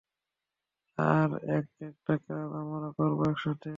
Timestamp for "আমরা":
2.61-2.89